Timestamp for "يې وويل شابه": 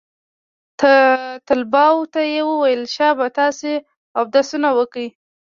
2.33-3.27